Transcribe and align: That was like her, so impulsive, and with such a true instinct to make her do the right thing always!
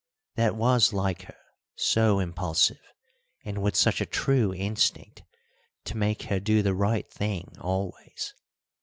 That 0.33 0.55
was 0.55 0.93
like 0.93 1.25
her, 1.25 1.37
so 1.75 2.17
impulsive, 2.17 2.81
and 3.45 3.61
with 3.61 3.75
such 3.75 4.01
a 4.01 4.05
true 4.07 4.51
instinct 4.51 5.21
to 5.83 5.95
make 5.95 6.23
her 6.23 6.39
do 6.39 6.63
the 6.63 6.73
right 6.73 7.07
thing 7.07 7.53
always! 7.61 8.33